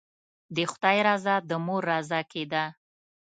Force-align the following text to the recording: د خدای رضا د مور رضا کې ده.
د 0.55 0.57
خدای 0.71 0.97
رضا 1.07 1.35
د 1.49 1.51
مور 1.65 1.81
رضا 1.91 2.19
کې 2.31 2.43
ده. 2.51 2.65